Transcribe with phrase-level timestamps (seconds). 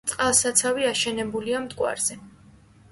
[0.11, 2.21] წყალსაცავი აშენებულია მტკვარზე.